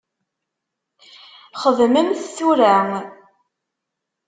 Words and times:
Xedmem-t 1.61 2.21
tura. 2.35 2.75